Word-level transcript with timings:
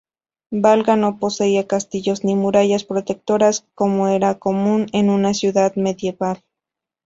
Valga 0.55 0.95
no 0.95 1.19
poseía 1.19 1.67
castillos 1.67 2.23
ni 2.23 2.33
murallas 2.35 2.85
protectoras, 2.85 3.67
como 3.75 4.07
era 4.07 4.39
común 4.39 4.87
en 4.93 5.11
una 5.11 5.35
ciudad 5.35 5.75
medieval. 5.75 6.43